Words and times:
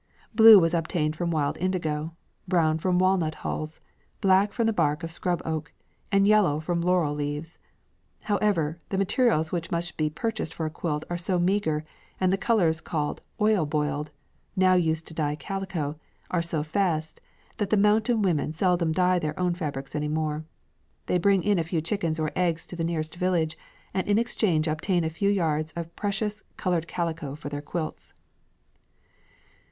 Blue 0.33 0.57
was 0.57 0.73
obtained 0.73 1.15
from 1.15 1.29
wild 1.29 1.59
indigo; 1.59 2.15
brown 2.47 2.79
from 2.79 2.97
walnut 2.97 3.35
hulls; 3.45 3.79
black 4.19 4.51
from 4.51 4.65
the 4.65 4.73
bark 4.73 5.03
of 5.03 5.11
scrub 5.11 5.43
oak; 5.45 5.71
and 6.11 6.27
yellow 6.27 6.59
from 6.59 6.81
laurel 6.81 7.13
leaves. 7.13 7.59
However, 8.21 8.79
the 8.89 8.97
materials 8.97 9.51
which 9.51 9.69
must 9.69 9.97
be 9.97 10.09
purchased 10.09 10.55
for 10.55 10.65
a 10.65 10.71
quilt 10.71 11.05
are 11.07 11.19
so 11.19 11.37
meagre, 11.37 11.85
and 12.19 12.33
the 12.33 12.37
colours 12.39 12.81
called 12.81 13.21
"oil 13.39 13.63
boiled" 13.67 14.09
now 14.55 14.73
used 14.73 15.05
to 15.05 15.13
dye 15.13 15.35
calico 15.35 15.99
are 16.31 16.41
so 16.41 16.63
fast, 16.63 17.21
that 17.57 17.69
the 17.69 17.77
mountain 17.77 18.23
women 18.23 18.53
seldom 18.53 18.91
dye 18.93 19.19
their 19.19 19.39
own 19.39 19.53
fabrics 19.53 19.93
any 19.93 20.07
more. 20.07 20.43
They 21.05 21.19
bring 21.19 21.43
in 21.43 21.59
a 21.59 21.63
few 21.63 21.79
chickens 21.79 22.19
or 22.19 22.31
eggs 22.35 22.65
to 22.65 22.75
the 22.75 22.83
nearest 22.83 23.17
village, 23.17 23.55
and 23.93 24.07
in 24.07 24.17
exchange 24.17 24.67
obtain 24.67 25.03
a 25.03 25.11
few 25.11 25.29
yards 25.29 25.71
of 25.73 25.95
precious 25.95 26.41
coloured 26.57 26.87
calico 26.87 27.35
for 27.35 27.49
their 27.49 27.61
quilts. 27.61 28.13